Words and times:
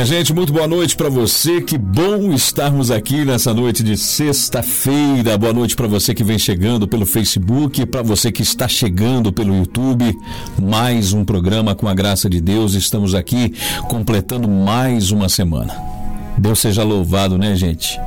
Minha 0.00 0.06
gente, 0.06 0.32
muito 0.32 0.50
boa 0.50 0.66
noite 0.66 0.96
para 0.96 1.10
você. 1.10 1.60
Que 1.60 1.76
bom 1.76 2.32
estarmos 2.32 2.90
aqui 2.90 3.22
nessa 3.22 3.52
noite 3.52 3.82
de 3.82 3.98
sexta-feira. 3.98 5.36
Boa 5.36 5.52
noite 5.52 5.76
para 5.76 5.86
você 5.86 6.14
que 6.14 6.24
vem 6.24 6.38
chegando 6.38 6.88
pelo 6.88 7.04
Facebook, 7.04 7.84
para 7.84 8.00
você 8.00 8.32
que 8.32 8.40
está 8.40 8.66
chegando 8.66 9.30
pelo 9.30 9.54
YouTube. 9.54 10.18
Mais 10.58 11.12
um 11.12 11.22
programa 11.22 11.74
com 11.74 11.86
a 11.86 11.92
graça 11.92 12.30
de 12.30 12.40
Deus. 12.40 12.72
Estamos 12.72 13.14
aqui 13.14 13.52
completando 13.90 14.48
mais 14.48 15.10
uma 15.10 15.28
semana. 15.28 15.76
Deus 16.38 16.60
seja 16.60 16.82
louvado, 16.82 17.36
né, 17.36 17.54
gente? 17.54 18.00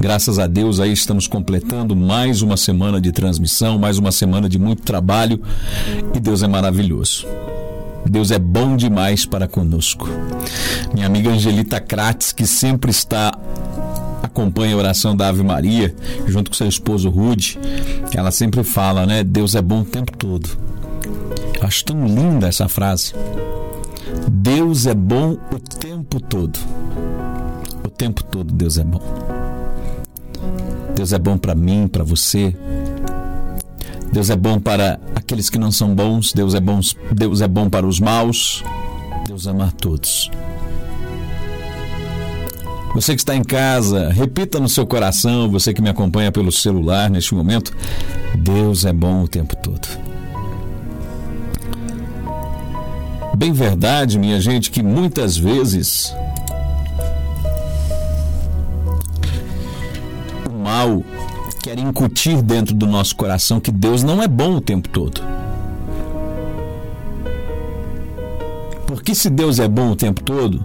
Graças 0.00 0.40
a 0.40 0.48
Deus 0.48 0.80
aí 0.80 0.90
estamos 0.90 1.28
completando 1.28 1.94
mais 1.94 2.42
uma 2.42 2.56
semana 2.56 3.00
de 3.00 3.12
transmissão, 3.12 3.78
mais 3.78 3.98
uma 3.98 4.10
semana 4.10 4.48
de 4.48 4.58
muito 4.58 4.82
trabalho 4.82 5.40
e 6.12 6.18
Deus 6.18 6.42
é 6.42 6.48
maravilhoso. 6.48 7.24
Deus 8.10 8.30
é 8.30 8.38
bom 8.38 8.76
demais 8.76 9.24
para 9.24 9.48
conosco. 9.48 10.08
Minha 10.94 11.06
amiga 11.06 11.30
Angelita 11.30 11.80
Krates, 11.80 12.32
que 12.32 12.46
sempre 12.46 12.90
está 12.90 13.36
acompanha 14.22 14.74
a 14.74 14.78
oração 14.78 15.16
da 15.16 15.28
Ave 15.28 15.42
Maria, 15.42 15.94
junto 16.26 16.50
com 16.50 16.56
seu 16.56 16.68
esposo 16.68 17.08
Rude, 17.08 17.58
ela 18.14 18.30
sempre 18.30 18.62
fala, 18.62 19.06
né? 19.06 19.24
Deus 19.24 19.54
é 19.54 19.62
bom 19.62 19.80
o 19.80 19.84
tempo 19.84 20.14
todo. 20.16 20.48
Acho 21.60 21.84
tão 21.84 22.06
linda 22.06 22.46
essa 22.46 22.68
frase. 22.68 23.14
Deus 24.30 24.86
é 24.86 24.94
bom 24.94 25.38
o 25.52 25.58
tempo 25.58 26.20
todo. 26.20 26.58
O 27.84 27.88
tempo 27.88 28.22
todo 28.24 28.52
Deus 28.52 28.78
é 28.78 28.84
bom. 28.84 29.00
Deus 30.94 31.12
é 31.12 31.18
bom 31.18 31.38
para 31.38 31.54
mim, 31.54 31.88
para 31.88 32.04
você, 32.04 32.54
Deus 34.16 34.30
é 34.30 34.36
bom 34.36 34.58
para 34.58 34.98
aqueles 35.14 35.50
que 35.50 35.58
não 35.58 35.70
são 35.70 35.94
bons, 35.94 36.32
Deus 36.32 36.54
é 36.54 36.60
bom, 36.60 36.80
Deus 37.12 37.42
é 37.42 37.46
bom 37.46 37.68
para 37.68 37.86
os 37.86 38.00
maus. 38.00 38.64
Deus 39.28 39.46
ama 39.46 39.66
a 39.66 39.70
todos. 39.70 40.30
Você 42.94 43.14
que 43.14 43.20
está 43.20 43.36
em 43.36 43.44
casa, 43.44 44.08
repita 44.08 44.58
no 44.58 44.70
seu 44.70 44.86
coração, 44.86 45.50
você 45.50 45.74
que 45.74 45.82
me 45.82 45.90
acompanha 45.90 46.32
pelo 46.32 46.50
celular 46.50 47.10
neste 47.10 47.34
momento, 47.34 47.76
Deus 48.34 48.86
é 48.86 48.92
bom 48.94 49.24
o 49.24 49.28
tempo 49.28 49.54
todo. 49.54 49.86
Bem 53.36 53.52
verdade, 53.52 54.18
minha 54.18 54.40
gente, 54.40 54.70
que 54.70 54.82
muitas 54.82 55.36
vezes 55.36 56.16
o 60.48 60.52
mal 60.54 61.04
quer 61.66 61.80
incutir 61.80 62.42
dentro 62.42 62.72
do 62.72 62.86
nosso 62.86 63.16
coração 63.16 63.58
que 63.58 63.72
Deus 63.72 64.04
não 64.04 64.22
é 64.22 64.28
bom 64.28 64.54
o 64.54 64.60
tempo 64.60 64.88
todo. 64.88 65.20
Porque 68.86 69.16
se 69.16 69.28
Deus 69.28 69.58
é 69.58 69.66
bom 69.66 69.90
o 69.90 69.96
tempo 69.96 70.22
todo, 70.22 70.64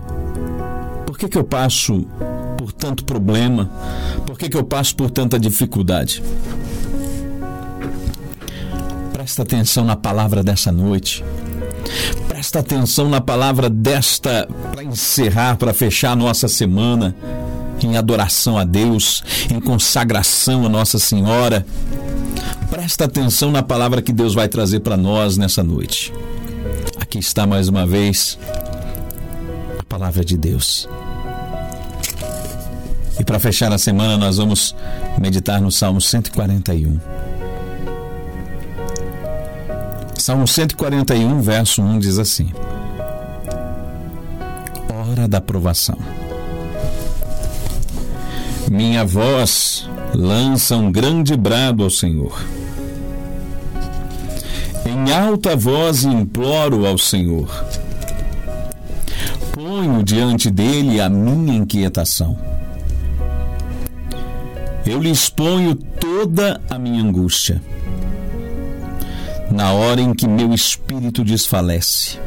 por 1.08 1.18
que, 1.18 1.28
que 1.28 1.40
eu 1.40 1.44
passo 1.44 2.06
por 2.56 2.72
tanto 2.72 3.04
problema? 3.04 3.68
Por 4.28 4.38
que, 4.38 4.48
que 4.48 4.56
eu 4.56 4.64
passo 4.64 4.96
por 4.96 5.10
tanta 5.10 5.40
dificuldade? 5.40 6.22
Presta 9.12 9.42
atenção 9.42 9.84
na 9.84 9.96
palavra 9.96 10.44
dessa 10.44 10.72
noite. 10.72 11.26
Presta 12.28 12.60
atenção 12.60 13.10
na 13.10 13.20
palavra 13.20 13.72
desta 13.72 14.48
para 14.72 14.84
encerrar, 14.84 15.58
para 15.58 15.74
fechar 15.74 16.12
a 16.12 16.16
nossa 16.16 16.48
semana 16.48 17.16
em 17.86 17.98
adoração 17.98 18.58
a 18.58 18.64
Deus, 18.64 19.24
em 19.50 19.60
consagração 19.60 20.66
a 20.66 20.70
Nossa 20.70 21.00
Senhora. 21.00 21.66
Presta 22.70 23.06
atenção 23.06 23.52
na 23.52 23.62
palavra 23.62 24.02
que 24.02 24.14
Deus 24.14 24.34
vai 24.34 24.48
trazer 24.48 24.80
para 24.80 24.96
nós 24.96 25.38
nessa 25.38 25.64
noite. 25.64 26.14
Aqui 27.00 27.20
está 27.20 27.46
mais 27.46 27.68
uma 27.68 27.86
vez 27.86 28.38
a 29.78 29.84
palavra 29.84 30.24
de 30.24 30.38
Deus. 30.38 30.88
E 33.20 33.24
para 33.24 33.40
fechar 33.40 33.72
a 33.72 33.78
semana, 33.78 34.18
nós 34.18 34.38
vamos 34.38 34.76
meditar 35.20 35.62
no 35.62 35.72
Salmo 35.72 36.00
141. 36.00 37.00
Salmo 40.18 40.48
141, 40.48 41.42
verso 41.42 41.82
1 41.82 42.00
diz 42.00 42.18
assim: 42.20 42.52
Hora 44.90 45.28
da 45.28 45.42
provação. 45.42 45.98
Minha 48.72 49.04
voz 49.04 49.86
lança 50.16 50.78
um 50.78 50.90
grande 50.90 51.36
brado 51.36 51.84
ao 51.84 51.90
Senhor. 51.90 52.42
Em 54.86 55.12
alta 55.12 55.58
voz 55.58 56.06
imploro 56.06 56.86
ao 56.86 56.98
Senhor. 56.98 57.50
Ponho 59.52 60.02
diante 60.02 60.50
dele 60.50 61.02
a 61.02 61.10
minha 61.10 61.54
inquietação. 61.54 62.40
Eu 64.86 65.02
lhe 65.02 65.12
exponho 65.12 65.76
toda 65.76 66.62
a 66.70 66.80
minha 66.80 67.04
angústia. 67.04 67.62
Na 69.52 69.74
hora 69.74 70.00
em 70.00 70.14
que 70.14 70.26
meu 70.26 70.54
espírito 70.54 71.26
desfalece, 71.26 72.18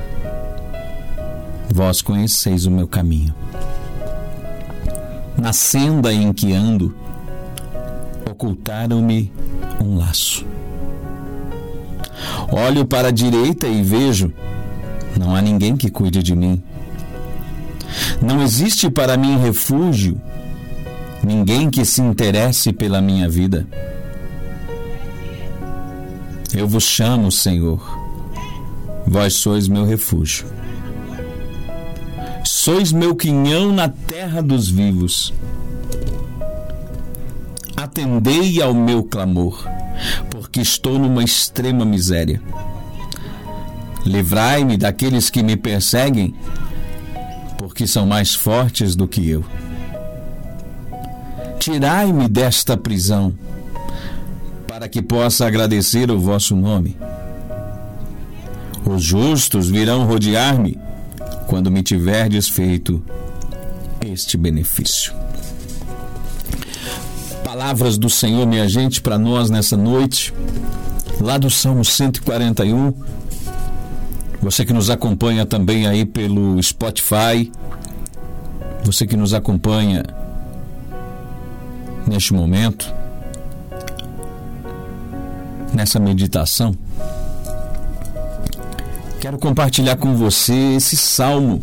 vós 1.71 2.03
conheceis 2.03 2.67
o 2.67 2.71
meu 2.71 2.87
caminho 2.87 3.35
na 5.45 5.53
senda 5.53 6.11
em 6.11 6.33
que 6.33 6.55
ando, 6.55 6.97
ocultaram-me 8.31 9.31
um 9.79 9.99
laço. 9.99 10.47
Olho 12.51 12.87
para 12.87 13.09
a 13.09 13.11
direita 13.11 13.69
e 13.69 13.83
vejo, 13.83 14.33
não 15.21 15.37
há 15.37 15.43
ninguém 15.43 15.77
que 15.77 15.91
cuide 15.91 16.23
de 16.23 16.35
mim. 16.35 16.63
Não 18.23 18.43
existe 18.43 18.89
para 18.89 19.19
mim 19.19 19.37
refúgio, 19.37 20.19
ninguém 21.23 21.69
que 21.69 21.85
se 21.85 22.01
interesse 22.01 22.73
pela 22.73 23.03
minha 23.03 23.29
vida. 23.29 23.67
Eu 26.55 26.67
vos 26.67 26.85
chamo, 26.85 27.31
Senhor, 27.31 27.83
vós 29.07 29.35
sois 29.35 29.69
meu 29.69 29.85
refúgio. 29.85 30.47
Sois 32.65 32.93
meu 32.93 33.15
quinhão 33.15 33.71
na 33.73 33.91
terra 33.91 34.41
dos 34.41 34.71
vivos. 34.71 35.35
Atendei 37.77 38.63
ao 38.63 38.73
meu 38.73 39.05
clamor, 39.05 39.69
porque 40.31 40.63
estou 40.63 40.99
numa 40.99 41.23
extrema 41.23 41.85
miséria. 41.85 42.41
Livrai-me 44.07 44.79
daqueles 44.79 45.29
que 45.29 45.43
me 45.43 45.59
perseguem, 45.59 46.35
porque 47.59 47.87
são 47.87 48.07
mais 48.07 48.35
fortes 48.35 48.97
do 48.97 49.07
que 49.07 49.29
eu. 49.29 49.45
Tirai-me 51.59 52.29
desta 52.29 52.79
prisão, 52.79 53.35
para 54.67 54.89
que 54.89 55.03
possa 55.03 55.47
agradecer 55.47 56.11
o 56.11 56.19
vosso 56.19 56.57
nome. 56.57 56.97
Os 58.87 59.03
justos 59.03 59.69
virão 59.69 60.07
rodear-me 60.07 60.79
quando 61.47 61.71
me 61.71 61.83
tiverdes 61.83 62.49
feito 62.49 63.03
este 64.05 64.37
benefício. 64.37 65.13
Palavras 67.45 67.97
do 67.97 68.11
Senhor, 68.11 68.47
minha 68.47 68.69
gente, 68.69 69.01
para 69.01 69.19
nós 69.19 69.51
nessa 69.51 69.77
noite, 69.77 70.35
lá 71.21 71.39
do 71.39 71.49
Salmo 71.51 71.85
141. 71.85 72.93
Você 74.43 74.65
que 74.65 74.73
nos 74.73 74.91
acompanha 74.91 75.47
também 75.47 75.87
aí 75.87 76.05
pelo 76.05 76.63
Spotify, 76.63 77.51
você 78.85 79.07
que 79.07 79.17
nos 79.17 79.33
acompanha 79.33 80.03
neste 82.07 82.35
momento, 82.35 82.93
nessa 85.73 85.99
meditação, 85.99 86.77
quero 89.25 89.39
compartilhar 89.39 89.97
com 89.97 90.15
você 90.15 90.53
esse 90.77 90.99
salmo 90.99 91.63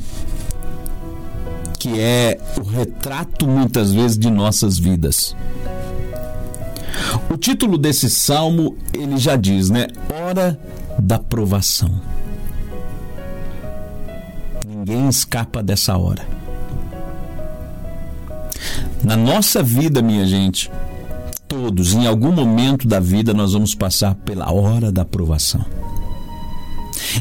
que 1.77 1.99
é 1.99 2.39
o 2.57 2.63
retrato 2.63 3.47
muitas 3.47 3.91
vezes 3.91 4.17
de 4.17 4.31
nossas 4.31 4.79
vidas. 4.79 5.35
O 7.29 7.37
título 7.37 7.77
desse 7.77 8.09
salmo, 8.09 8.75
ele 8.91 9.15
já 9.17 9.35
diz, 9.35 9.69
né? 9.69 9.85
Hora 10.11 10.59
da 10.97 11.19
provação. 11.19 12.01
Ninguém 14.67 15.07
escapa 15.07 15.61
dessa 15.61 15.95
hora. 15.95 16.25
Na 19.03 19.15
nossa 19.15 19.61
vida, 19.61 20.01
minha 20.01 20.25
gente, 20.25 20.71
todos, 21.47 21.93
em 21.93 22.07
algum 22.07 22.31
momento 22.31 22.87
da 22.87 22.99
vida, 22.99 23.35
nós 23.35 23.53
vamos 23.53 23.75
passar 23.75 24.15
pela 24.15 24.51
hora 24.51 24.91
da 24.91 25.05
provação. 25.05 25.63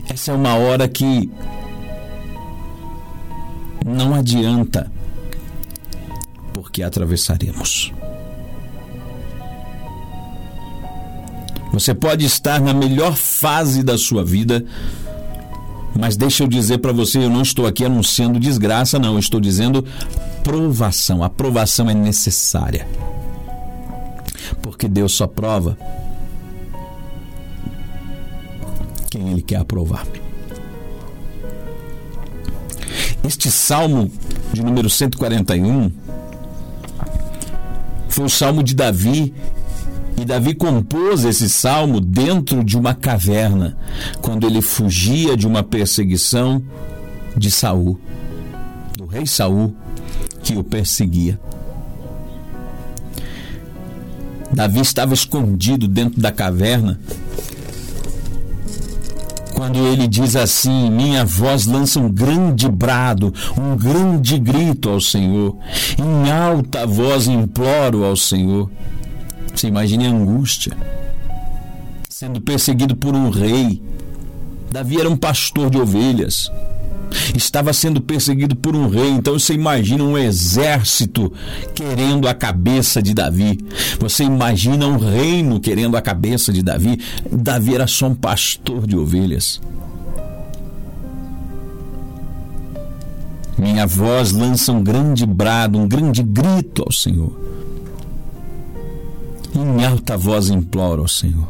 Essa 0.09 0.33
é 0.33 0.35
uma 0.35 0.55
hora 0.55 0.89
que 0.89 1.31
não 3.85 4.15
adianta, 4.15 4.91
porque 6.53 6.83
atravessaremos. 6.83 7.93
Você 11.73 11.95
pode 11.95 12.25
estar 12.25 12.61
na 12.61 12.75
melhor 12.75 13.15
fase 13.15 13.83
da 13.83 13.97
sua 13.97 14.25
vida, 14.25 14.65
Mas 15.99 16.17
deixa 16.17 16.45
eu 16.45 16.49
dizer 16.49 16.79
para 16.79 16.93
você, 16.93 17.19
eu 17.19 17.31
não 17.31 17.43
estou 17.43 17.67
aqui 17.67 17.85
anunciando 17.85 18.39
desgraça, 18.39 18.99
não. 18.99 19.15
Eu 19.15 19.19
estou 19.19 19.41
dizendo 19.41 19.85
provação. 20.43 21.23
A 21.23 21.29
provação 21.29 21.91
é 21.91 21.95
necessária. 21.95 22.87
Porque 24.63 24.89
Deus 24.89 25.13
só 25.13 25.27
prova 25.27 25.77
quem 29.21 29.31
Ele 29.31 29.43
quer 29.43 29.57
aprovar. 29.57 30.07
Este 33.23 33.51
salmo 33.51 34.11
de 34.51 34.63
número 34.63 34.89
141 34.89 35.93
foi 38.09 38.25
o 38.25 38.31
salmo 38.31 38.63
de 38.63 38.75
Davi 38.75 39.35
e 40.17 40.25
Davi 40.25 40.55
compôs 40.55 41.25
esse 41.25 41.49
salmo 41.51 42.01
dentro 42.01 42.65
de 42.65 42.79
uma 42.79 42.95
caverna, 42.95 43.77
quando 44.23 44.47
ele 44.47 44.63
fugia 44.63 45.37
de 45.37 45.47
uma 45.47 45.63
perseguição 45.63 46.63
de 47.37 47.51
Saul, 47.51 48.01
do 48.97 49.07
rei 49.07 49.27
Saul, 49.27 49.75
que 50.43 50.57
o 50.57 50.65
perseguia. 50.65 51.39
Davi 54.53 54.81
estava 54.81 55.15
escondido 55.15 55.87
dentro 55.87 56.21
da 56.21 56.33
caverna. 56.33 56.99
Quando 59.61 59.77
ele 59.77 60.09
diz 60.09 60.37
assim: 60.37 60.89
Minha 60.89 61.23
voz 61.23 61.67
lança 61.67 62.01
um 62.01 62.11
grande 62.11 62.67
brado, 62.67 63.31
um 63.59 63.77
grande 63.77 64.39
grito 64.39 64.89
ao 64.89 64.99
Senhor, 65.03 65.55
em 65.99 66.31
alta 66.31 66.87
voz 66.87 67.27
imploro 67.27 68.03
ao 68.03 68.17
Senhor. 68.17 68.71
Você 69.55 69.67
imagine 69.67 70.07
a 70.07 70.11
angústia. 70.11 70.75
Sendo 72.09 72.41
perseguido 72.41 72.97
por 72.97 73.15
um 73.15 73.29
rei. 73.29 73.83
Davi 74.73 74.99
era 74.99 75.11
um 75.11 75.17
pastor 75.17 75.69
de 75.69 75.77
ovelhas. 75.77 76.51
Estava 77.35 77.73
sendo 77.73 78.01
perseguido 78.01 78.55
por 78.57 78.75
um 78.77 78.89
rei, 78.89 79.09
então 79.11 79.39
você 79.39 79.55
imagina 79.55 80.05
um 80.05 80.17
exército 80.17 81.33
querendo 81.75 82.29
a 82.29 82.35
cabeça 82.35 83.03
de 83.03 83.15
Davi. 83.15 83.59
Você 83.99 84.25
imagina 84.25 84.87
um 84.87 84.99
reino 84.99 85.61
querendo 85.61 85.97
a 85.97 86.03
cabeça 86.03 86.53
de 86.53 86.63
Davi. 86.63 86.99
Davi 87.31 87.75
era 87.75 87.87
só 87.87 88.07
um 88.07 88.15
pastor 88.15 88.87
de 88.87 88.97
ovelhas. 88.97 89.61
Minha 93.59 93.87
voz 93.87 94.33
lança 94.33 94.73
um 94.73 94.83
grande 94.83 95.27
brado, 95.27 95.79
um 95.79 95.87
grande 95.87 96.23
grito 96.23 96.83
ao 96.83 96.91
Senhor. 96.91 97.39
Em 99.55 99.85
alta 99.85 100.17
voz 100.17 100.49
imploro 100.49 101.03
ao 101.03 101.09
Senhor. 101.09 101.47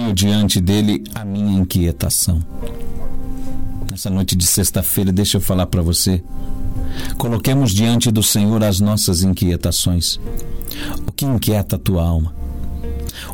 Ponho 0.00 0.14
diante 0.14 0.62
dele 0.62 1.04
a 1.14 1.26
minha 1.26 1.60
inquietação. 1.60 2.42
Nessa 3.90 4.08
noite 4.08 4.34
de 4.34 4.46
sexta-feira, 4.46 5.12
deixa 5.12 5.36
eu 5.36 5.42
falar 5.42 5.66
para 5.66 5.82
você. 5.82 6.22
Coloquemos 7.18 7.70
diante 7.70 8.10
do 8.10 8.22
Senhor 8.22 8.64
as 8.64 8.80
nossas 8.80 9.22
inquietações. 9.22 10.18
O 11.06 11.12
que 11.12 11.26
inquieta 11.26 11.76
a 11.76 11.78
tua 11.78 12.02
alma? 12.02 12.34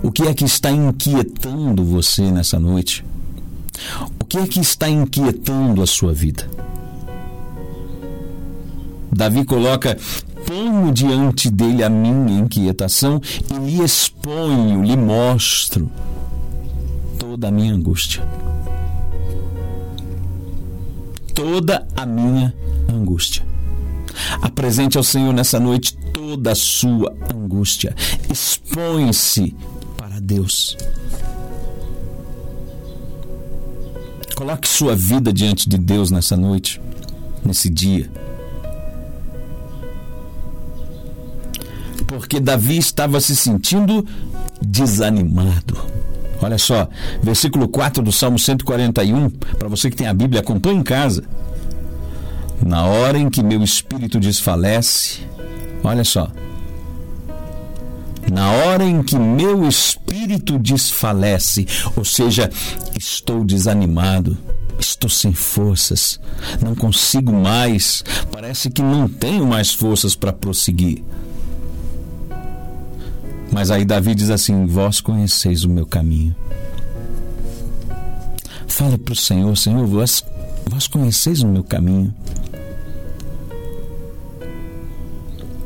O 0.02 0.10
que 0.10 0.24
é 0.24 0.34
que 0.34 0.44
está 0.44 0.72
inquietando 0.72 1.84
você 1.84 2.32
nessa 2.32 2.58
noite? 2.58 3.04
O 4.18 4.24
que 4.24 4.36
é 4.36 4.46
que 4.48 4.58
está 4.58 4.88
inquietando 4.88 5.82
a 5.82 5.86
sua 5.86 6.12
vida? 6.12 6.50
Davi 9.12 9.44
coloca: 9.44 9.96
ponho 10.44 10.92
diante 10.92 11.48
dele 11.48 11.84
a 11.84 11.88
minha 11.88 12.40
inquietação 12.40 13.20
e 13.48 13.54
lhe 13.54 13.84
exponho, 13.84 14.82
lhe 14.82 14.96
mostro 14.96 15.88
toda 17.36 17.48
a 17.48 17.50
minha 17.50 17.74
angústia. 17.74 18.26
Toda 21.34 21.86
a 21.94 22.06
minha 22.06 22.54
angústia. 22.88 23.44
Apresente 24.40 24.96
ao 24.96 25.04
Senhor 25.04 25.34
nessa 25.34 25.60
noite 25.60 25.94
toda 26.14 26.52
a 26.52 26.54
sua 26.54 27.14
angústia. 27.34 27.94
Expõe-se 28.32 29.54
para 29.98 30.18
Deus. 30.18 30.78
Coloque 34.34 34.66
sua 34.66 34.96
vida 34.96 35.30
diante 35.30 35.68
de 35.68 35.76
Deus 35.76 36.10
nessa 36.10 36.38
noite, 36.38 36.80
nesse 37.44 37.68
dia. 37.68 38.10
porque 42.06 42.38
Davi 42.38 42.78
estava 42.78 43.20
se 43.20 43.34
sentindo 43.34 44.06
desanimado. 44.62 45.95
Olha 46.40 46.58
só, 46.58 46.88
versículo 47.22 47.68
4 47.68 48.02
do 48.02 48.12
Salmo 48.12 48.38
141, 48.38 49.30
para 49.30 49.68
você 49.68 49.90
que 49.90 49.96
tem 49.96 50.06
a 50.06 50.14
Bíblia, 50.14 50.40
acompanhe 50.40 50.78
em 50.78 50.82
casa. 50.82 51.24
Na 52.64 52.84
hora 52.84 53.18
em 53.18 53.28
que 53.28 53.42
meu 53.42 53.62
espírito 53.62 54.18
desfalece, 54.18 55.20
olha 55.82 56.04
só. 56.04 56.28
Na 58.30 58.50
hora 58.50 58.84
em 58.84 59.02
que 59.02 59.16
meu 59.16 59.68
espírito 59.68 60.58
desfalece, 60.58 61.66
ou 61.96 62.04
seja, 62.04 62.50
estou 62.98 63.44
desanimado, 63.44 64.36
estou 64.78 65.08
sem 65.08 65.32
forças, 65.32 66.20
não 66.60 66.74
consigo 66.74 67.32
mais, 67.32 68.02
parece 68.32 68.68
que 68.68 68.82
não 68.82 69.06
tenho 69.06 69.46
mais 69.46 69.72
forças 69.72 70.16
para 70.16 70.32
prosseguir. 70.32 71.04
Mas 73.52 73.70
aí 73.70 73.84
Davi 73.84 74.14
diz 74.14 74.30
assim: 74.30 74.66
Vós 74.66 75.00
conheceis 75.00 75.64
o 75.64 75.68
meu 75.68 75.86
caminho. 75.86 76.34
Fale 78.66 78.98
para 78.98 79.12
o 79.12 79.16
Senhor: 79.16 79.56
Senhor, 79.56 79.86
vós, 79.86 80.24
vós 80.68 80.86
conheceis 80.86 81.42
o 81.42 81.48
meu 81.48 81.64
caminho. 81.64 82.14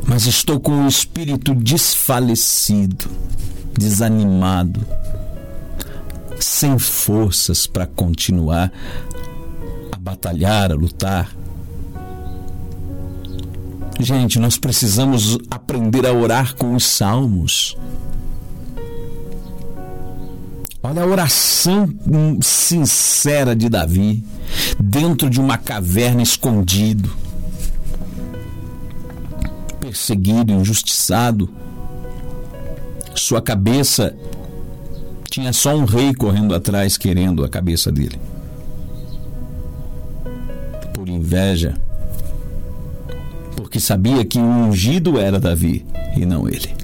Mas 0.06 0.27
estou 0.27 0.59
com 0.59 0.85
o 0.85 0.88
espírito 0.88 1.55
desfalecido, 1.55 3.09
desanimado, 3.79 4.81
sem 6.41 6.79
forças 6.79 7.67
para 7.67 7.87
continuar 7.87 8.73
a 9.93 9.97
batalhar, 9.97 10.73
a 10.73 10.75
lutar. 10.75 11.40
Gente, 14.02 14.38
nós 14.38 14.56
precisamos 14.56 15.38
aprender 15.50 16.06
a 16.06 16.12
orar 16.12 16.55
com 16.55 16.75
os 16.75 16.87
salmos. 16.87 17.76
Olha 20.82 21.02
a 21.02 21.06
oração 21.06 21.86
sincera 22.41 23.55
de 23.55 23.69
Davi, 23.69 24.25
dentro 24.79 25.29
de 25.29 25.39
uma 25.39 25.58
caverna 25.58 26.22
escondido, 26.22 27.10
perseguido, 29.79 30.51
injustiçado. 30.51 31.51
Sua 33.15 33.43
cabeça 33.43 34.17
tinha 35.31 35.53
só 35.53 35.77
um 35.77 35.84
rei 35.84 36.15
correndo 36.15 36.55
atrás 36.55 36.96
querendo 36.96 37.44
a 37.44 37.48
cabeça 37.51 37.93
dele. 37.93 38.19
Por 40.94 41.06
inveja, 41.06 41.77
porque 43.70 43.79
sabia 43.79 44.24
que 44.24 44.36
o 44.36 44.43
ungido 44.43 45.17
era 45.17 45.39
Davi 45.39 45.86
e 46.17 46.27
não 46.27 46.48
ele. 46.48 46.74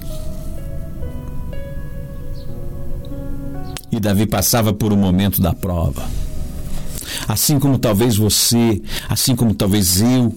E 3.91 3.99
Davi 3.99 4.25
passava 4.25 4.71
por 4.71 4.93
um 4.93 4.95
momento 4.95 5.41
da 5.41 5.53
prova. 5.53 6.05
Assim 7.27 7.59
como 7.59 7.77
talvez 7.77 8.15
você, 8.15 8.81
assim 9.09 9.35
como 9.35 9.53
talvez 9.53 9.99
eu, 9.99 10.33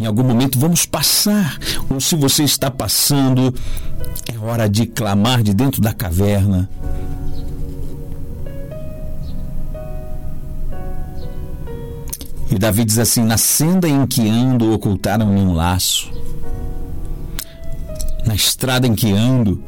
em 0.00 0.06
algum 0.06 0.22
momento 0.22 0.60
vamos 0.60 0.86
passar, 0.86 1.58
ou 1.90 2.00
se 2.00 2.14
você 2.14 2.44
está 2.44 2.70
passando, 2.70 3.52
é 4.32 4.38
hora 4.38 4.68
de 4.68 4.86
clamar 4.86 5.42
de 5.42 5.52
dentro 5.52 5.82
da 5.82 5.92
caverna 5.92 6.70
Davi 12.62 12.84
diz 12.84 12.96
assim: 12.96 13.24
Na 13.24 13.36
senda 13.36 13.88
em 13.88 14.06
que 14.06 14.28
ando, 14.28 14.72
ocultaram-me 14.72 15.40
um 15.40 15.52
laço. 15.52 16.12
Na 18.24 18.36
estrada 18.36 18.86
em 18.86 18.94
que 18.94 19.10
ando, 19.10 19.60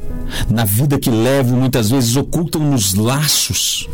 na 0.48 0.64
vida 0.64 0.96
que 0.96 1.10
levo, 1.10 1.56
muitas 1.56 1.90
vezes 1.90 2.14
ocultam 2.14 2.62
nos 2.62 2.94
laços. 2.94 3.88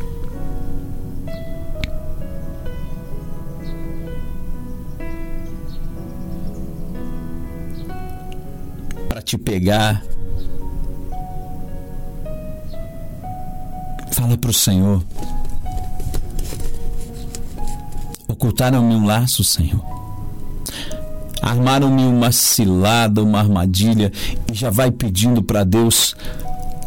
Para 9.08 9.22
te 9.22 9.38
pegar. 9.38 10.04
Fala 14.12 14.36
para 14.36 14.50
o 14.50 14.52
Senhor. 14.52 15.02
Ocultaram-me 18.40 18.94
um 18.94 19.04
laço, 19.04 19.44
Senhor. 19.44 19.84
Armaram-me 21.42 22.04
uma 22.04 22.32
cilada, 22.32 23.22
uma 23.22 23.38
armadilha, 23.38 24.10
e 24.50 24.54
já 24.54 24.70
vai 24.70 24.90
pedindo 24.90 25.42
para 25.42 25.62
Deus 25.62 26.16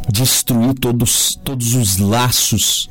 destruir 0.10 0.74
todos, 0.74 1.40
todos 1.44 1.76
os 1.76 2.00
laços, 2.00 2.90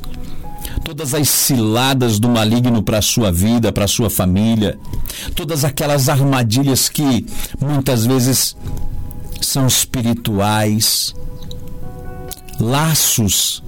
todas 0.84 1.12
as 1.12 1.28
ciladas 1.28 2.20
do 2.20 2.28
maligno 2.28 2.84
para 2.84 2.98
a 2.98 3.02
sua 3.02 3.32
vida, 3.32 3.72
para 3.72 3.86
a 3.86 3.88
sua 3.88 4.08
família, 4.08 4.78
todas 5.34 5.64
aquelas 5.64 6.08
armadilhas 6.08 6.88
que 6.88 7.26
muitas 7.60 8.06
vezes 8.06 8.56
são 9.40 9.66
espirituais, 9.66 11.16
laços 12.60 13.60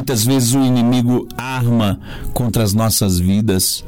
muitas 0.00 0.24
vezes 0.24 0.54
o 0.54 0.64
inimigo 0.64 1.28
arma 1.36 2.00
contra 2.32 2.62
as 2.62 2.72
nossas 2.72 3.18
vidas. 3.18 3.84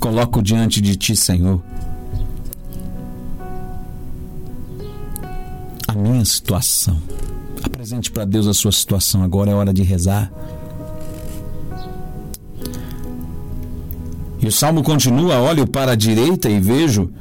Coloco 0.00 0.42
diante 0.42 0.80
de 0.80 0.96
Ti, 0.96 1.14
Senhor, 1.14 1.62
a 5.86 5.92
minha 5.92 6.24
situação. 6.24 6.96
Apresente 7.62 8.10
para 8.10 8.24
Deus 8.24 8.46
a 8.46 8.54
sua 8.54 8.72
situação. 8.72 9.22
Agora 9.22 9.50
é 9.50 9.54
hora 9.54 9.72
de 9.72 9.82
rezar. 9.82 10.32
E 14.40 14.46
o 14.46 14.52
salmo 14.52 14.82
continua: 14.82 15.40
olho 15.40 15.66
para 15.66 15.92
a 15.92 15.94
direita 15.94 16.48
e 16.48 16.58
vejo, 16.58 17.12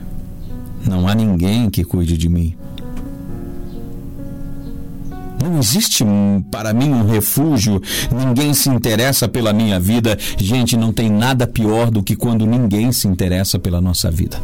não 0.87 1.09
há 1.09 1.13
ninguém 1.13 1.69
que 1.69 1.83
cuide 1.83 2.17
de 2.17 2.29
mim. 2.29 2.55
Não 5.43 5.59
existe 5.59 6.05
para 6.49 6.73
mim 6.73 6.89
um 6.89 7.05
refúgio, 7.05 7.81
ninguém 8.09 8.53
se 8.53 8.69
interessa 8.69 9.27
pela 9.27 9.51
minha 9.51 9.77
vida. 9.77 10.17
Gente, 10.37 10.77
não 10.77 10.93
tem 10.93 11.09
nada 11.09 11.45
pior 11.45 11.91
do 11.91 12.01
que 12.01 12.15
quando 12.15 12.45
ninguém 12.45 12.93
se 12.93 13.09
interessa 13.09 13.59
pela 13.59 13.81
nossa 13.81 14.09
vida. 14.09 14.41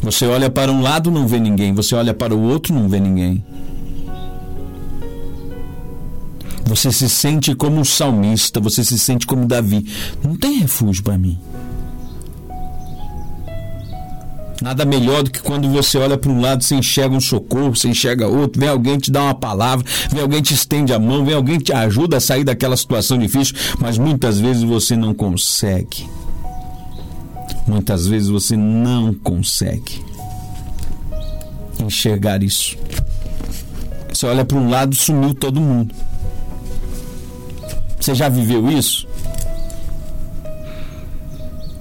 Você 0.00 0.26
olha 0.26 0.48
para 0.48 0.70
um 0.70 0.80
lado, 0.80 1.10
não 1.10 1.26
vê 1.26 1.40
ninguém, 1.40 1.74
você 1.74 1.94
olha 1.96 2.14
para 2.14 2.32
o 2.32 2.40
outro, 2.40 2.72
não 2.72 2.88
vê 2.88 3.00
ninguém. 3.00 3.44
Você 6.64 6.92
se 6.92 7.08
sente 7.08 7.52
como 7.54 7.80
um 7.80 7.84
salmista, 7.84 8.60
você 8.60 8.84
se 8.84 8.96
sente 8.96 9.26
como 9.26 9.44
Davi. 9.44 9.84
Não 10.22 10.36
tem 10.36 10.60
refúgio 10.60 11.02
para 11.02 11.18
mim. 11.18 11.36
Nada 14.62 14.84
melhor 14.84 15.24
do 15.24 15.30
que 15.32 15.42
quando 15.42 15.68
você 15.68 15.98
olha 15.98 16.16
para 16.16 16.30
um 16.30 16.40
lado, 16.40 16.62
você 16.62 16.76
enxerga 16.76 17.16
um 17.16 17.20
socorro, 17.20 17.74
você 17.74 17.88
enxerga 17.88 18.28
outro, 18.28 18.60
vem 18.60 18.68
alguém 18.68 18.96
te 18.96 19.10
dá 19.10 19.24
uma 19.24 19.34
palavra, 19.34 19.84
vem 20.08 20.22
alguém 20.22 20.40
te 20.40 20.54
estende 20.54 20.92
a 20.92 21.00
mão, 21.00 21.24
vem 21.24 21.34
alguém 21.34 21.58
te 21.58 21.72
ajuda 21.72 22.18
a 22.18 22.20
sair 22.20 22.44
daquela 22.44 22.76
situação 22.76 23.18
difícil, 23.18 23.56
mas 23.80 23.98
muitas 23.98 24.38
vezes 24.38 24.62
você 24.62 24.94
não 24.94 25.12
consegue. 25.12 26.08
Muitas 27.66 28.06
vezes 28.06 28.28
você 28.28 28.56
não 28.56 29.12
consegue 29.12 30.00
enxergar 31.80 32.40
isso. 32.40 32.76
Você 34.12 34.26
olha 34.26 34.44
para 34.44 34.58
um 34.58 34.70
lado, 34.70 34.94
sumiu 34.94 35.34
todo 35.34 35.60
mundo. 35.60 35.92
Você 37.98 38.14
já 38.14 38.28
viveu 38.28 38.70
isso? 38.70 39.08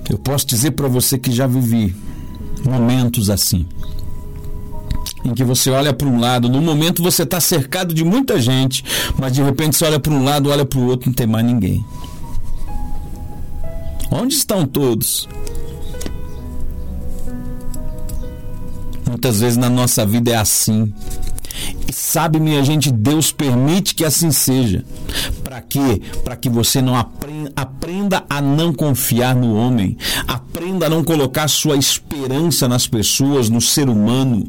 Eu 0.09 0.17
posso 0.17 0.47
dizer 0.47 0.71
para 0.71 0.87
você 0.87 1.19
que 1.19 1.31
já 1.31 1.45
vivi 1.45 1.95
momentos 2.63 3.29
assim. 3.29 3.65
Em 5.23 5.33
que 5.33 5.43
você 5.43 5.69
olha 5.69 5.93
para 5.93 6.07
um 6.07 6.19
lado, 6.19 6.49
no 6.49 6.61
momento 6.61 7.03
você 7.03 7.23
está 7.23 7.39
cercado 7.39 7.93
de 7.93 8.03
muita 8.03 8.41
gente, 8.41 8.83
mas 9.17 9.33
de 9.33 9.41
repente 9.43 9.75
você 9.75 9.85
olha 9.85 9.99
para 9.99 10.11
um 10.11 10.23
lado, 10.23 10.49
olha 10.49 10.65
para 10.65 10.79
o 10.79 10.87
outro, 10.87 11.09
não 11.09 11.13
tem 11.13 11.27
mais 11.27 11.45
ninguém. 11.45 11.85
Onde 14.11 14.35
estão 14.35 14.65
todos? 14.65 15.29
Muitas 19.07 19.39
vezes 19.39 19.57
na 19.57 19.69
nossa 19.69 20.05
vida 20.05 20.31
é 20.31 20.35
assim. 20.35 20.91
E 21.87 21.93
sabe, 21.93 22.39
minha 22.39 22.63
gente, 22.63 22.91
Deus 22.91 23.31
permite 23.31 23.93
que 23.93 24.03
assim 24.03 24.31
seja. 24.31 24.83
Para 25.43 25.61
quê? 25.61 26.01
Para 26.23 26.35
que 26.35 26.49
você 26.49 26.81
não 26.81 26.95
aprenda, 26.95 27.51
aprenda 27.55 28.23
a 28.29 28.41
não 28.41 28.73
confiar 28.73 29.35
no 29.35 29.55
homem, 29.55 29.97
aprenda 30.27 30.87
a 30.87 30.89
não 30.89 31.03
colocar 31.03 31.47
sua 31.47 31.75
esperança 31.75 32.10
nas 32.67 32.87
pessoas, 32.87 33.49
no 33.49 33.61
ser 33.61 33.89
humano. 33.89 34.47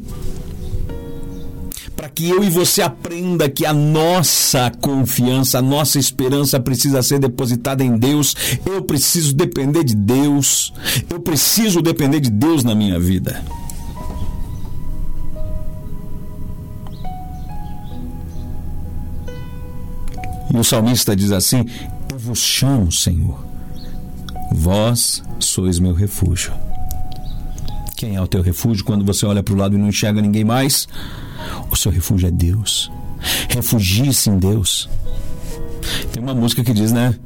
Para 1.95 2.09
que 2.09 2.29
eu 2.29 2.43
e 2.43 2.49
você 2.49 2.81
aprenda 2.81 3.49
que 3.49 3.65
a 3.65 3.73
nossa 3.73 4.71
confiança, 4.81 5.59
a 5.59 5.61
nossa 5.61 5.99
esperança 5.99 6.59
precisa 6.59 7.01
ser 7.01 7.19
depositada 7.19 7.83
em 7.83 7.97
Deus. 7.97 8.35
Eu 8.65 8.81
preciso 8.81 9.33
depender 9.33 9.83
de 9.83 9.95
Deus. 9.95 10.73
Eu 11.09 11.19
preciso 11.19 11.81
depender 11.81 12.19
de 12.19 12.29
Deus 12.29 12.63
na 12.63 12.75
minha 12.75 12.99
vida. 12.99 13.43
E 20.53 20.57
o 20.57 20.63
salmista 20.63 21.15
diz 21.15 21.31
assim: 21.31 21.65
Eu 22.11 22.19
vos 22.19 22.39
chamo, 22.39 22.91
Senhor. 22.91 23.43
Vós 24.51 25.23
sois 25.39 25.79
meu 25.79 25.93
refúgio. 25.93 26.53
Quem 28.03 28.17
é 28.17 28.21
o 28.21 28.27
teu 28.27 28.41
refúgio 28.41 28.83
quando 28.83 29.05
você 29.05 29.25
olha 29.25 29.41
para 29.41 29.53
o 29.53 29.57
lado 29.57 29.75
e 29.75 29.77
não 29.77 29.87
enxerga 29.87 30.21
ninguém 30.21 30.43
mais? 30.43 30.89
O 31.71 31.75
seu 31.77 31.89
refúgio 31.89 32.27
é 32.27 32.31
Deus. 32.31 32.91
Refugie-se 33.47 34.29
em 34.29 34.37
Deus. 34.37 34.89
Tem 36.11 36.21
uma 36.21 36.35
música 36.35 36.65
que 36.65 36.73
diz, 36.73 36.91
né? 36.91 37.17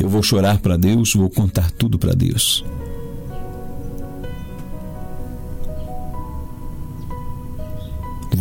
Eu 0.00 0.08
vou 0.08 0.20
chorar 0.20 0.58
para 0.58 0.76
Deus, 0.76 1.14
vou 1.14 1.30
contar 1.30 1.70
tudo 1.70 1.96
para 1.96 2.12
Deus. 2.12 2.64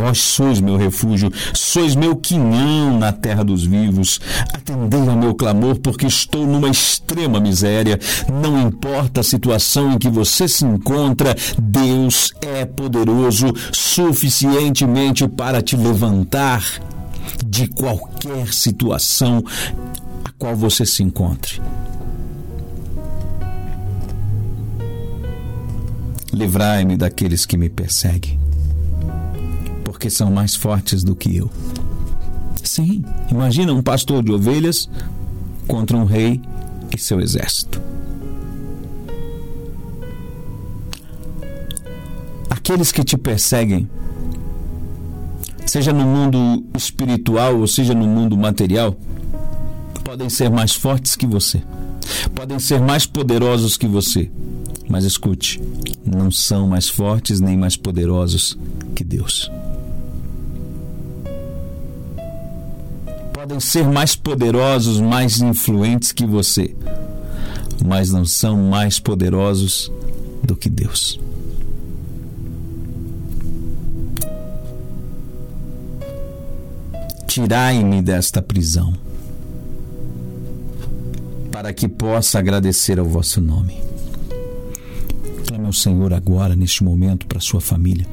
Vós 0.04 0.20
sois 0.20 0.60
meu 0.60 0.76
refúgio, 0.76 1.32
sois 1.54 1.96
meu 1.96 2.14
quinhão 2.18 3.00
na 3.00 3.14
terra 3.14 3.42
dos 3.42 3.64
vivos. 3.64 4.20
Atendei 4.54 5.00
ao 5.00 5.16
meu 5.16 5.34
clamor, 5.34 5.80
porque 5.80 6.06
estou 6.06 6.46
numa 6.46 6.68
extrema 6.68 7.40
miséria. 7.40 7.98
Não 8.30 8.60
importa 8.60 9.22
a 9.22 9.24
situação 9.24 9.94
em 9.94 9.98
que 9.98 10.10
você 10.10 10.46
se 10.46 10.66
encontra, 10.66 11.34
Deus 11.58 12.34
é 12.42 12.66
poderoso 12.66 13.54
suficientemente 13.72 15.26
para 15.26 15.62
te 15.62 15.78
levantar 15.78 16.66
de 17.46 17.68
qualquer 17.68 18.54
situação 18.54 19.42
a 20.26 20.32
qual 20.38 20.54
você 20.54 20.86
se 20.86 21.02
encontre. 21.02 21.62
Livrai-me 26.34 26.98
daqueles 26.98 27.46
que 27.46 27.56
me 27.56 27.70
perseguem 27.70 28.44
porque 30.04 30.10
são 30.10 30.30
mais 30.30 30.54
fortes 30.54 31.02
do 31.02 31.16
que 31.16 31.34
eu. 31.34 31.50
Sim, 32.62 33.06
imagina 33.32 33.72
um 33.72 33.82
pastor 33.82 34.22
de 34.22 34.34
ovelhas 34.34 34.90
contra 35.66 35.96
um 35.96 36.04
rei 36.04 36.42
e 36.94 37.00
seu 37.00 37.22
exército. 37.22 37.82
Aqueles 42.50 42.92
que 42.92 43.02
te 43.02 43.18
perseguem, 43.18 43.90
seja 45.66 45.94
no 45.94 46.04
mundo 46.04 46.66
espiritual 46.78 47.58
ou 47.58 47.66
seja 47.66 47.94
no 47.94 48.06
mundo 48.06 48.36
material, 48.36 48.98
podem 50.04 50.30
ser 50.30 50.50
mais 50.50 50.76
fortes 50.76 51.16
que 51.16 51.26
você, 51.26 51.64
podem 52.36 52.60
ser 52.60 52.82
mais 52.82 53.06
poderosos 53.06 53.78
que 53.78 53.88
você, 53.88 54.30
mas 54.90 55.06
escute, 55.06 55.62
não 56.06 56.30
são 56.30 56.68
mais 56.68 56.90
fortes 56.90 57.40
nem 57.40 57.56
mais 57.56 57.78
poderosos 57.78 58.58
que 58.94 59.06
Deus. 59.06 59.50
Podem 63.44 63.60
ser 63.60 63.84
mais 63.84 64.16
poderosos, 64.16 65.02
mais 65.02 65.42
influentes 65.42 66.14
que 66.14 66.26
você, 66.26 66.74
mas 67.86 68.10
não 68.10 68.24
são 68.24 68.56
mais 68.70 69.02
poderosos 69.02 69.92
do 70.42 70.56
que 70.56 70.70
Deus. 70.70 71.20
Tirai-me 77.28 78.02
desta 78.02 78.42
prisão, 78.42 78.94
para 81.52 81.74
que 81.74 81.90
possa 81.90 82.40
agradecer 82.40 82.98
ao 82.98 83.06
vosso 83.06 83.42
nome. 83.42 83.78
Clame 85.46 85.66
ao 85.66 85.74
Senhor 85.74 86.14
agora, 86.14 86.56
neste 86.56 86.82
momento, 86.82 87.28
para 87.28 87.42
sua 87.42 87.60
família. 87.60 88.08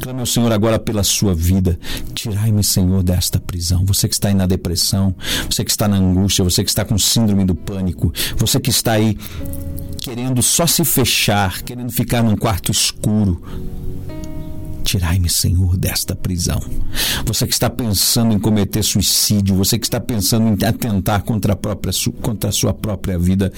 Clame 0.00 0.20
ao 0.20 0.26
Senhor 0.26 0.52
agora 0.52 0.78
pela 0.78 1.02
sua 1.02 1.34
vida. 1.34 1.78
Tirai-me, 2.14 2.62
Senhor, 2.62 3.02
desta 3.02 3.38
prisão. 3.40 3.84
Você 3.84 4.08
que 4.08 4.14
está 4.14 4.28
aí 4.28 4.34
na 4.34 4.46
depressão, 4.46 5.14
você 5.50 5.64
que 5.64 5.70
está 5.70 5.88
na 5.88 5.96
angústia, 5.96 6.44
você 6.44 6.62
que 6.62 6.70
está 6.70 6.84
com 6.84 6.98
síndrome 6.98 7.44
do 7.44 7.54
pânico, 7.54 8.12
você 8.36 8.60
que 8.60 8.70
está 8.70 8.92
aí 8.92 9.16
querendo 10.00 10.42
só 10.42 10.66
se 10.66 10.84
fechar, 10.84 11.62
querendo 11.62 11.92
ficar 11.92 12.22
num 12.22 12.36
quarto 12.36 12.70
escuro. 12.70 13.42
Tirai-me, 14.84 15.28
Senhor, 15.28 15.76
desta 15.76 16.16
prisão. 16.16 16.62
Você 17.26 17.46
que 17.46 17.52
está 17.52 17.68
pensando 17.68 18.32
em 18.32 18.38
cometer 18.38 18.82
suicídio, 18.82 19.54
você 19.54 19.78
que 19.78 19.84
está 19.84 20.00
pensando 20.00 20.48
em 20.48 20.66
atentar 20.66 21.22
contra 21.24 21.52
a, 21.52 21.56
própria, 21.56 21.92
contra 22.22 22.48
a 22.48 22.52
sua 22.52 22.72
própria 22.72 23.18
vida, 23.18 23.52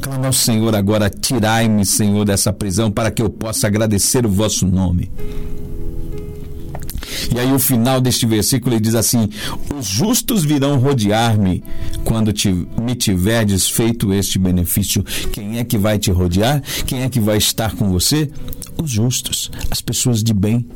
Clama 0.00 0.26
ao 0.26 0.32
Senhor 0.32 0.74
agora, 0.74 1.10
tirai-me, 1.10 1.84
Senhor, 1.84 2.24
dessa 2.24 2.52
prisão 2.52 2.90
para 2.90 3.10
que 3.10 3.22
eu 3.22 3.30
possa 3.30 3.66
agradecer 3.66 4.24
o 4.24 4.28
vosso 4.28 4.66
nome. 4.66 5.10
E 7.34 7.38
aí 7.38 7.52
o 7.52 7.58
final 7.58 8.00
deste 8.00 8.26
versículo 8.26 8.74
ele 8.74 8.80
diz 8.80 8.94
assim: 8.94 9.28
Os 9.74 9.86
justos 9.86 10.44
virão 10.44 10.78
rodear-me 10.78 11.62
quando 12.04 12.32
te, 12.32 12.48
me 12.80 12.94
tiverdes 12.94 13.68
feito 13.68 14.12
este 14.12 14.38
benefício. 14.38 15.02
Quem 15.32 15.58
é 15.58 15.64
que 15.64 15.78
vai 15.78 15.98
te 15.98 16.10
rodear? 16.10 16.62
Quem 16.86 17.02
é 17.02 17.08
que 17.08 17.20
vai 17.20 17.38
estar 17.38 17.74
com 17.74 17.90
você? 17.90 18.30
Os 18.80 18.90
justos, 18.90 19.50
as 19.70 19.80
pessoas 19.80 20.22
de 20.22 20.32
bem. 20.32 20.66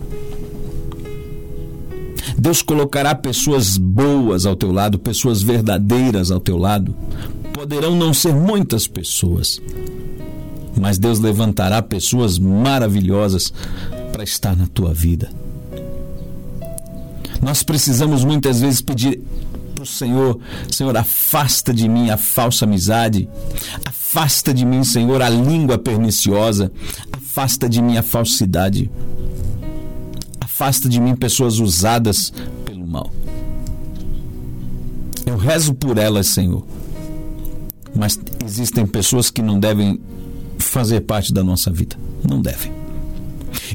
Deus 2.38 2.62
colocará 2.62 3.14
pessoas 3.14 3.76
boas 3.76 4.46
ao 4.46 4.56
teu 4.56 4.72
lado, 4.72 4.98
pessoas 4.98 5.42
verdadeiras 5.42 6.30
ao 6.30 6.40
teu 6.40 6.56
lado. 6.56 6.94
Poderão 7.60 7.94
não 7.94 8.14
ser 8.14 8.34
muitas 8.34 8.86
pessoas, 8.86 9.60
mas 10.80 10.98
Deus 10.98 11.18
levantará 11.18 11.82
pessoas 11.82 12.38
maravilhosas 12.38 13.52
para 14.10 14.24
estar 14.24 14.56
na 14.56 14.66
tua 14.66 14.94
vida. 14.94 15.30
Nós 17.42 17.62
precisamos 17.62 18.24
muitas 18.24 18.62
vezes 18.62 18.80
pedir 18.80 19.20
para 19.74 19.84
o 19.84 19.86
Senhor: 19.86 20.40
Senhor, 20.70 20.96
afasta 20.96 21.74
de 21.74 21.86
mim 21.86 22.08
a 22.08 22.16
falsa 22.16 22.64
amizade, 22.64 23.28
afasta 23.84 24.54
de 24.54 24.64
mim, 24.64 24.82
Senhor, 24.82 25.20
a 25.20 25.28
língua 25.28 25.76
perniciosa, 25.76 26.72
afasta 27.12 27.68
de 27.68 27.82
mim 27.82 27.98
a 27.98 28.02
falsidade, 28.02 28.90
afasta 30.40 30.88
de 30.88 30.98
mim 30.98 31.14
pessoas 31.14 31.58
usadas 31.58 32.32
pelo 32.64 32.86
mal. 32.86 33.12
Eu 35.26 35.36
rezo 35.36 35.74
por 35.74 35.98
elas, 35.98 36.28
Senhor, 36.28 36.64
mas 37.94 38.18
existem 38.44 38.86
pessoas 38.86 39.30
que 39.30 39.42
não 39.42 39.58
devem 39.58 40.00
fazer 40.58 41.00
parte 41.00 41.32
da 41.32 41.42
nossa 41.42 41.70
vida. 41.70 41.96
Não 42.28 42.40
devem. 42.40 42.72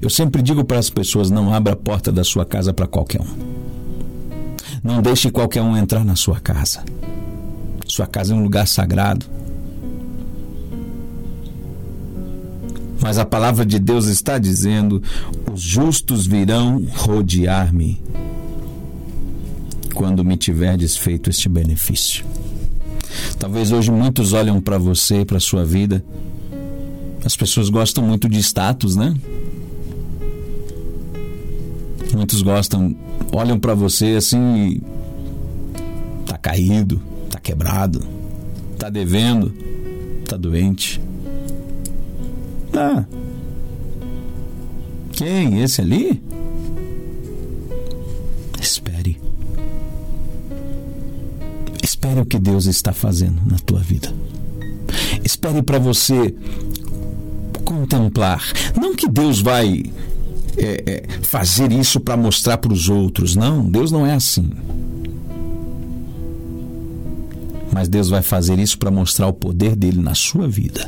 Eu 0.02 0.10
sempre 0.10 0.42
digo 0.42 0.64
para 0.64 0.80
as 0.80 0.90
pessoas: 0.90 1.30
não 1.30 1.54
abra 1.54 1.74
a 1.74 1.76
porta 1.76 2.12
da 2.12 2.24
sua 2.24 2.46
casa 2.46 2.74
para 2.74 2.88
qualquer 2.88 3.22
um. 3.22 3.56
Não 4.84 5.02
deixe 5.02 5.32
qualquer 5.32 5.62
um 5.62 5.76
entrar 5.76 6.06
na 6.06 6.16
sua 6.16 6.40
casa. 6.40 6.84
Sua 7.88 8.06
casa 8.06 8.34
é 8.34 8.36
um 8.36 8.44
lugar 8.44 8.68
sagrado. 8.68 9.26
Mas 13.02 13.18
a 13.18 13.26
palavra 13.26 13.66
de 13.66 13.80
Deus 13.80 14.06
está 14.06 14.38
dizendo: 14.38 15.02
os 15.52 15.62
justos 15.62 16.26
virão 16.26 16.86
rodear-me 16.96 18.02
quando 19.94 20.26
me 20.26 20.36
tiverdes 20.38 20.98
feito 20.98 21.30
este 21.30 21.48
benefício. 21.48 22.26
Talvez 23.40 23.72
hoje 23.72 23.92
muitos 23.92 24.34
olham 24.34 24.60
para 24.62 24.78
você 24.78 25.26
para 25.26 25.40
sua 25.40 25.66
vida. 25.66 26.04
As 27.24 27.36
pessoas 27.36 27.70
gostam 27.70 28.04
muito 28.04 28.30
de 28.30 28.40
status, 28.40 28.96
né? 28.96 29.16
Muitos 32.14 32.42
gostam, 32.42 32.96
olham 33.34 33.60
para 33.60 33.74
você 33.74 34.16
assim 34.18 34.80
tá 36.26 36.38
caído, 36.38 37.02
tá 37.30 37.40
quebrado, 37.40 38.02
tá 38.80 38.90
devendo, 38.90 39.54
tá 40.26 40.38
doente. 40.38 41.02
Tá. 42.72 43.06
Quem? 45.12 45.62
Esse 45.62 45.82
ali? 45.82 46.22
Espere 52.06 52.22
o 52.22 52.26
que 52.26 52.38
Deus 52.38 52.68
está 52.68 52.94
fazendo 52.94 53.42
na 53.48 53.58
tua 53.58 53.80
vida. 53.80 54.14
Espere 55.24 55.64
para 55.64 55.80
você 55.80 56.36
contemplar. 57.64 58.44
Não 58.80 58.96
que 58.96 59.10
Deus 59.10 59.42
vai 59.42 59.86
é, 60.56 60.84
é, 60.86 61.04
fazer 61.24 61.72
isso 61.72 62.00
para 62.00 62.16
mostrar 62.16 62.60
para 62.60 62.72
os 62.72 62.90
outros. 62.90 63.36
Não, 63.36 63.68
Deus 63.68 63.92
não 63.92 64.06
é 64.06 64.14
assim. 64.14 64.52
Mas 67.74 67.88
Deus 67.88 68.08
vai 68.10 68.22
fazer 68.22 68.60
isso 68.60 68.78
para 68.78 68.92
mostrar 68.92 69.26
o 69.26 69.34
poder 69.34 69.76
dele 69.76 70.00
na 70.00 70.14
sua 70.14 70.48
vida. 70.48 70.88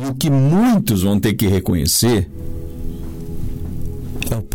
E 0.00 0.08
o 0.08 0.14
que 0.14 0.30
muitos 0.30 1.02
vão 1.02 1.18
ter 1.18 1.34
que 1.34 1.48
reconhecer 1.48 2.30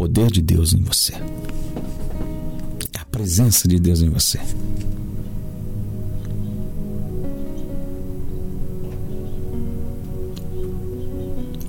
poder 0.04 0.30
de 0.30 0.42
Deus 0.42 0.74
em 0.74 0.82
você. 0.82 1.14
É 2.94 3.00
a 3.00 3.06
presença 3.06 3.70
de 3.70 3.80
Deus 3.80 4.02
em 4.02 4.10
você. 4.10 4.38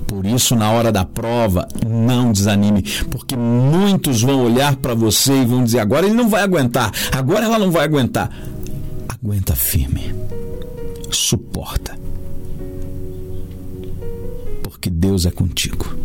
Por 0.05 0.25
isso, 0.25 0.53
na 0.53 0.69
hora 0.69 0.91
da 0.91 1.05
prova, 1.05 1.65
não 1.87 2.33
desanime, 2.33 2.83
porque 3.09 3.37
muitos 3.37 4.21
vão 4.21 4.43
olhar 4.43 4.75
para 4.75 4.93
você 4.93 5.31
e 5.43 5.45
vão 5.45 5.63
dizer: 5.63 5.79
agora 5.79 6.05
ele 6.05 6.15
não 6.15 6.27
vai 6.27 6.43
aguentar, 6.43 6.91
agora 7.13 7.45
ela 7.45 7.57
não 7.57 7.71
vai 7.71 7.85
aguentar. 7.85 8.29
Aguenta 9.07 9.55
firme, 9.55 10.13
suporta, 11.09 11.97
porque 14.61 14.89
Deus 14.89 15.25
é 15.25 15.31
contigo. 15.31 16.04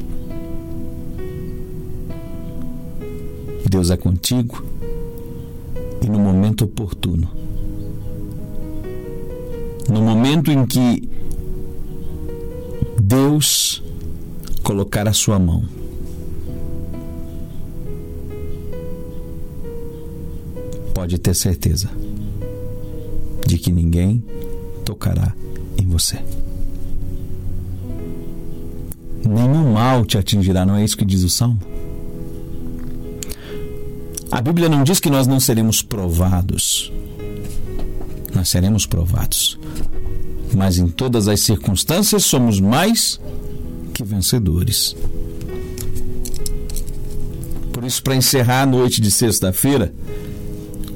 Deus 3.71 3.89
é 3.89 3.97
contigo 3.97 4.65
e 6.03 6.07
no 6.09 6.19
momento 6.19 6.65
oportuno. 6.65 7.31
No 9.89 10.03
momento 10.03 10.51
em 10.51 10.67
que 10.67 11.09
Deus 13.01 13.81
colocar 14.65 15.07
a 15.07 15.13
sua 15.13 15.39
mão. 15.39 15.63
Pode 20.93 21.17
ter 21.19 21.35
certeza 21.35 21.89
de 23.47 23.57
que 23.57 23.71
ninguém 23.71 24.21
tocará 24.85 25.33
em 25.79 25.87
você. 25.87 26.19
Nenhum 29.25 29.75
mal 29.75 30.05
te 30.05 30.19
atingirá, 30.19 30.67
não 30.67 30.75
é 30.75 30.85
isso 30.85 30.97
que 30.97 31.05
diz 31.05 31.23
o 31.23 31.31
salmo? 31.31 31.61
A 34.31 34.41
Bíblia 34.41 34.69
não 34.69 34.85
diz 34.85 35.01
que 35.01 35.11
nós 35.11 35.27
não 35.27 35.41
seremos 35.41 35.83
provados. 35.83 36.93
Nós 38.35 38.49
seremos 38.49 38.87
provados. 38.87 39.59
Mas 40.55 40.79
em 40.79 40.87
todas 40.87 41.29
as 41.29 41.41
circunstâncias 41.41 42.25
somos 42.25 42.61
mais 42.61 43.21
que 43.93 44.05
vencedores. 44.05 44.95
Por 47.73 47.85
isso, 47.85 48.03
para 48.03 48.15
encerrar 48.15 48.63
a 48.63 48.67
noite 48.67 49.01
de 49.01 49.11
sexta-feira, 49.11 49.93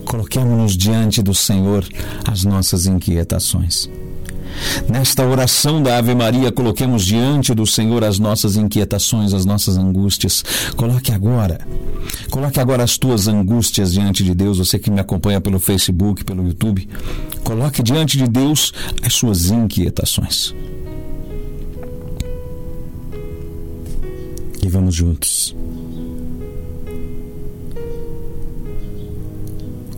coloquemos-nos 0.04 0.76
diante 0.76 1.22
do 1.22 1.34
Senhor 1.34 1.84
as 2.24 2.44
nossas 2.44 2.86
inquietações. 2.86 3.88
Nesta 4.88 5.26
oração 5.26 5.82
da 5.82 5.98
Ave 5.98 6.14
Maria, 6.14 6.52
coloquemos 6.52 7.04
diante 7.04 7.54
do 7.54 7.66
Senhor 7.66 8.04
as 8.04 8.18
nossas 8.18 8.56
inquietações, 8.56 9.32
as 9.32 9.44
nossas 9.44 9.76
angústias. 9.76 10.44
Coloque 10.76 11.12
agora, 11.12 11.60
coloque 12.34 12.58
agora 12.58 12.82
as 12.82 12.98
tuas 12.98 13.28
angústias 13.28 13.92
diante 13.92 14.24
de 14.24 14.34
Deus, 14.34 14.58
você 14.58 14.76
que 14.76 14.90
me 14.90 14.98
acompanha 14.98 15.40
pelo 15.40 15.60
Facebook, 15.60 16.24
pelo 16.24 16.44
YouTube. 16.44 16.88
Coloque 17.44 17.80
diante 17.80 18.18
de 18.18 18.26
Deus 18.26 18.72
as 19.04 19.14
suas 19.14 19.50
inquietações. 19.50 20.52
e 24.64 24.68
vamos 24.68 24.94
juntos. 24.94 25.54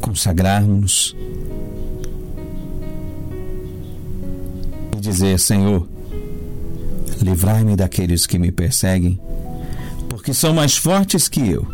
Consagrarmos 0.01 1.15
e 4.97 5.01
dizer: 5.01 5.39
Senhor, 5.39 5.87
livrai-me 7.23 7.77
daqueles 7.77 8.27
que 8.27 8.39
me 8.39 8.51
perseguem, 8.51 9.21
porque 10.09 10.35
são 10.35 10.53
mais 10.53 10.77
fortes 10.77 11.29
que 11.29 11.49
eu, 11.49 11.67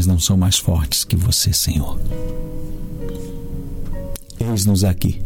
mas 0.00 0.06
não 0.06 0.18
são 0.18 0.34
mais 0.34 0.56
fortes 0.56 1.04
que 1.04 1.14
você, 1.14 1.52
Senhor. 1.52 2.00
Eis-nos 4.40 4.82
aqui 4.82 5.22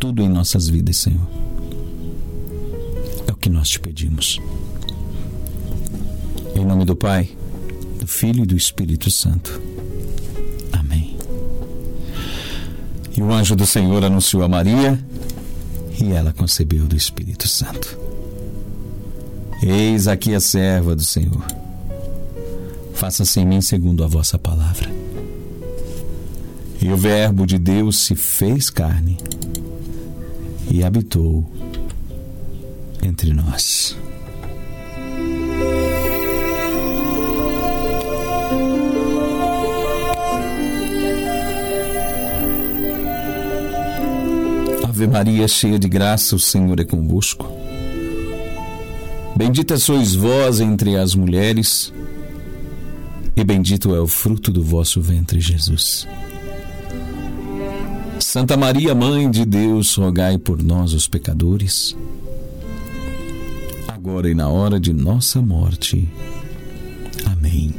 tudo 0.00 0.22
em 0.22 0.28
nossas 0.28 0.66
vidas, 0.66 0.96
Senhor. 0.96 1.28
É 3.28 3.30
o 3.30 3.36
que 3.36 3.50
nós 3.50 3.68
te 3.68 3.78
pedimos. 3.78 4.40
Em 6.56 6.64
nome 6.64 6.86
do 6.86 6.96
Pai, 6.96 7.28
do 8.00 8.06
Filho 8.06 8.42
e 8.42 8.46
do 8.46 8.56
Espírito 8.56 9.10
Santo. 9.10 9.60
Amém. 10.72 11.16
E 13.14 13.22
o 13.22 13.30
anjo 13.30 13.54
do 13.54 13.66
Senhor 13.66 14.02
anunciou 14.02 14.42
a 14.42 14.48
Maria 14.48 14.98
e 16.00 16.10
ela 16.12 16.32
concebeu 16.32 16.86
do 16.86 16.96
Espírito 16.96 17.46
Santo. 17.46 18.09
Eis 19.62 20.08
aqui 20.08 20.34
a 20.34 20.40
serva 20.40 20.96
do 20.96 21.04
Senhor. 21.04 21.44
Faça-se 22.94 23.40
em 23.40 23.46
mim 23.46 23.60
segundo 23.60 24.02
a 24.02 24.06
vossa 24.06 24.38
palavra. 24.38 24.90
E 26.80 26.90
o 26.90 26.96
Verbo 26.96 27.46
de 27.46 27.58
Deus 27.58 27.98
se 27.98 28.14
fez 28.14 28.70
carne 28.70 29.18
e 30.70 30.82
habitou 30.82 31.44
entre 33.02 33.34
nós. 33.34 33.96
Ave 44.88 45.06
Maria, 45.06 45.46
cheia 45.46 45.78
de 45.78 45.88
graça, 45.88 46.34
o 46.34 46.38
Senhor 46.38 46.80
é 46.80 46.84
convosco. 46.84 47.59
Bendita 49.40 49.78
sois 49.78 50.14
vós 50.14 50.60
entre 50.60 50.98
as 50.98 51.14
mulheres, 51.14 51.90
e 53.34 53.42
bendito 53.42 53.94
é 53.94 53.98
o 53.98 54.06
fruto 54.06 54.52
do 54.52 54.62
vosso 54.62 55.00
ventre, 55.00 55.40
Jesus. 55.40 56.06
Santa 58.18 58.54
Maria, 58.54 58.94
Mãe 58.94 59.30
de 59.30 59.46
Deus, 59.46 59.94
rogai 59.94 60.36
por 60.36 60.62
nós, 60.62 60.92
os 60.92 61.08
pecadores, 61.08 61.96
agora 63.88 64.28
e 64.28 64.34
na 64.34 64.50
hora 64.50 64.78
de 64.78 64.92
nossa 64.92 65.40
morte. 65.40 66.06
Amém. 67.24 67.74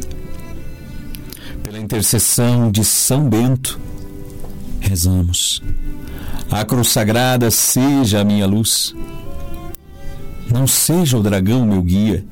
Pela 1.61 1.77
intercessão 1.77 2.71
de 2.71 2.83
São 2.83 3.29
Bento, 3.29 3.79
rezamos. 4.79 5.61
A 6.49 6.65
cruz 6.65 6.87
sagrada 6.87 7.51
seja 7.51 8.21
a 8.21 8.25
minha 8.25 8.47
luz. 8.47 8.95
Não 10.51 10.67
seja 10.67 11.17
o 11.17 11.23
dragão 11.23 11.65
meu 11.65 11.81
guia. 11.81 12.25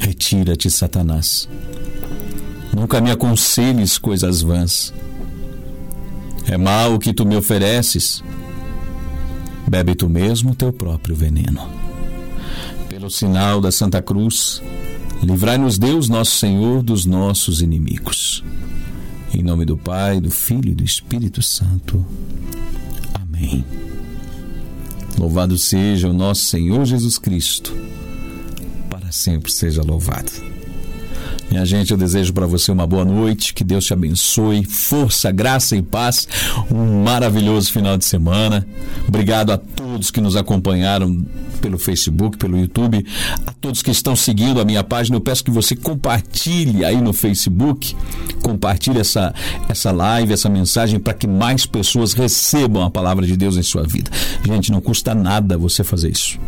Retira-te, 0.00 0.70
Satanás. 0.70 1.48
Nunca 2.74 3.00
me 3.00 3.10
aconselhes 3.10 3.98
coisas 3.98 4.40
vãs. 4.42 4.94
É 6.46 6.56
mal 6.56 6.94
o 6.94 6.98
que 6.98 7.12
tu 7.12 7.26
me 7.26 7.36
ofereces. 7.36 8.22
Bebe 9.68 9.94
tu 9.94 10.08
mesmo 10.08 10.54
teu 10.54 10.72
próprio 10.72 11.14
veneno. 11.14 11.68
Pelo 12.88 13.10
sinal 13.10 13.60
da 13.60 13.70
Santa 13.70 14.00
Cruz, 14.00 14.62
livrai-nos 15.22 15.78
Deus, 15.78 16.08
nosso 16.08 16.36
Senhor, 16.36 16.82
dos 16.82 17.04
nossos 17.04 17.60
inimigos. 17.60 18.44
Em 19.32 19.42
nome 19.42 19.64
do 19.64 19.76
Pai, 19.76 20.20
do 20.20 20.30
Filho 20.30 20.70
e 20.70 20.74
do 20.74 20.84
Espírito 20.84 21.40
Santo. 21.42 22.04
Amém. 23.14 23.64
Louvado 25.20 25.58
seja 25.58 26.08
o 26.08 26.14
nosso 26.14 26.46
Senhor 26.46 26.82
Jesus 26.86 27.18
Cristo. 27.18 27.76
Para 28.88 29.12
sempre 29.12 29.52
seja 29.52 29.82
louvado. 29.82 30.32
Minha 31.50 31.66
gente, 31.66 31.90
eu 31.90 31.98
desejo 31.98 32.32
para 32.32 32.46
você 32.46 32.72
uma 32.72 32.86
boa 32.86 33.04
noite, 33.04 33.52
que 33.52 33.62
Deus 33.62 33.84
te 33.84 33.92
abençoe, 33.92 34.64
força, 34.64 35.30
graça 35.30 35.76
e 35.76 35.82
paz, 35.82 36.26
um 36.70 37.02
maravilhoso 37.02 37.70
final 37.70 37.98
de 37.98 38.06
semana. 38.06 38.66
Obrigado 39.06 39.50
a 39.50 39.58
todos 39.58 39.79
que 40.08 40.20
nos 40.20 40.36
acompanharam 40.36 41.26
pelo 41.60 41.76
Facebook, 41.76 42.36
pelo 42.36 42.56
YouTube, 42.56 43.04
a 43.44 43.52
todos 43.52 43.82
que 43.82 43.90
estão 43.90 44.14
seguindo 44.14 44.60
a 44.60 44.64
minha 44.64 44.84
página. 44.84 45.16
Eu 45.16 45.20
peço 45.20 45.42
que 45.42 45.50
você 45.50 45.74
compartilhe 45.74 46.84
aí 46.84 47.00
no 47.00 47.12
Facebook, 47.12 47.96
compartilhe 48.40 49.00
essa, 49.00 49.34
essa 49.68 49.90
live, 49.90 50.32
essa 50.32 50.48
mensagem 50.48 51.00
para 51.00 51.12
que 51.12 51.26
mais 51.26 51.66
pessoas 51.66 52.12
recebam 52.12 52.84
a 52.84 52.90
palavra 52.90 53.26
de 53.26 53.36
Deus 53.36 53.56
em 53.56 53.62
sua 53.62 53.82
vida. 53.82 54.08
Gente, 54.44 54.70
não 54.70 54.80
custa 54.80 55.12
nada 55.12 55.58
você 55.58 55.82
fazer 55.82 56.10
isso. 56.10 56.38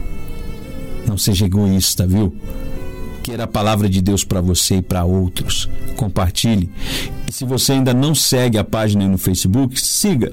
Não 1.05 1.19
seja 1.19 1.47
egoísta, 1.47 2.07
viu? 2.07 2.33
Queira 3.23 3.45
a 3.45 3.49
palavra 3.49 3.89
de 3.89 4.01
Deus 4.01 4.25
para 4.25 4.41
você 4.41 4.77
e 4.77 4.83
para 4.83 5.05
outros. 5.05 5.69
Compartilhe. 5.97 6.71
E 7.29 7.33
se 7.33 7.45
você 7.45 7.73
ainda 7.73 7.95
não 7.95 8.15
segue 8.15 8.59
a 8.59 8.65
página 8.65 9.07
no 9.09 9.19
Facebook, 9.19 9.81
siga 9.81 10.33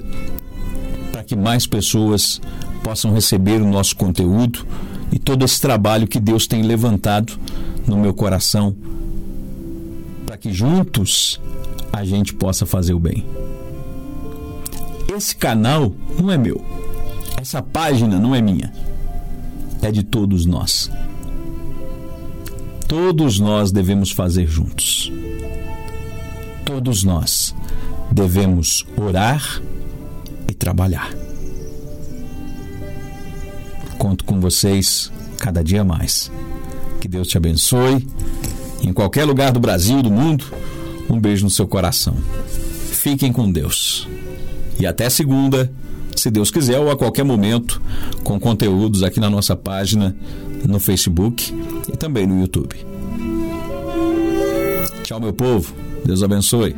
que 1.30 1.36
mais 1.36 1.64
pessoas 1.64 2.40
possam 2.82 3.14
receber 3.14 3.62
o 3.62 3.64
nosso 3.64 3.94
conteúdo 3.94 4.66
e 5.12 5.18
todo 5.18 5.44
esse 5.44 5.60
trabalho 5.60 6.08
que 6.08 6.18
Deus 6.18 6.44
tem 6.44 6.62
levantado 6.62 7.38
no 7.86 7.96
meu 7.96 8.12
coração 8.12 8.74
para 10.26 10.36
que 10.36 10.52
juntos 10.52 11.40
a 11.92 12.04
gente 12.04 12.34
possa 12.34 12.66
fazer 12.66 12.94
o 12.94 12.98
bem. 12.98 13.24
Esse 15.16 15.36
canal 15.36 15.92
não 16.18 16.32
é 16.32 16.36
meu. 16.36 16.64
Essa 17.40 17.62
página 17.62 18.18
não 18.18 18.34
é 18.34 18.42
minha. 18.42 18.72
É 19.80 19.92
de 19.92 20.02
todos 20.02 20.44
nós 20.44 20.90
todos 22.88 23.38
nós 23.38 23.70
devemos 23.70 24.10
fazer 24.10 24.48
juntos. 24.48 25.12
Todos 26.66 27.04
nós 27.04 27.54
devemos 28.10 28.84
orar 28.96 29.62
trabalhar. 30.60 31.10
Conto 33.98 34.24
com 34.24 34.38
vocês 34.38 35.10
cada 35.38 35.64
dia 35.64 35.82
mais. 35.82 36.30
Que 37.00 37.08
Deus 37.08 37.26
te 37.26 37.36
abençoe. 37.36 38.06
Em 38.82 38.92
qualquer 38.92 39.24
lugar 39.24 39.50
do 39.50 39.58
Brasil, 39.58 40.02
do 40.02 40.10
mundo, 40.10 40.44
um 41.08 41.18
beijo 41.18 41.44
no 41.44 41.50
seu 41.50 41.66
coração. 41.66 42.14
Fiquem 42.92 43.32
com 43.32 43.50
Deus. 43.50 44.06
E 44.78 44.86
até 44.86 45.10
segunda, 45.10 45.70
se 46.14 46.30
Deus 46.30 46.50
quiser, 46.50 46.78
ou 46.78 46.90
a 46.90 46.96
qualquer 46.96 47.24
momento, 47.24 47.80
com 48.22 48.38
conteúdos 48.38 49.02
aqui 49.02 49.18
na 49.18 49.28
nossa 49.28 49.56
página 49.56 50.14
no 50.66 50.78
Facebook 50.78 51.52
e 51.92 51.96
também 51.96 52.26
no 52.26 52.40
YouTube. 52.40 52.76
Tchau, 55.02 55.20
meu 55.20 55.32
povo. 55.32 55.74
Deus 56.04 56.22
abençoe. 56.22 56.74